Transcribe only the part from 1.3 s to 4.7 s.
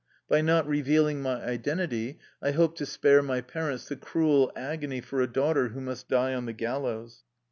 identity I hoped to spare my parents the cruel